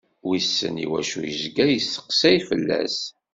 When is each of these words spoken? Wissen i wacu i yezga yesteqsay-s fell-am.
Wissen 0.27 0.75
i 0.83 0.85
wacu 0.91 1.19
i 1.23 1.29
yezga 1.29 1.65
yesteqsay-s 1.69 2.43
fell-am. 2.49 2.95